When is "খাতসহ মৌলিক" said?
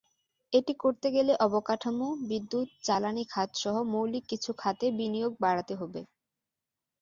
3.29-4.23